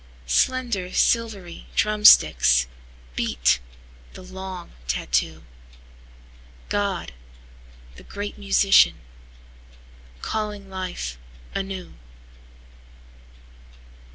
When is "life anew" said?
10.71-11.93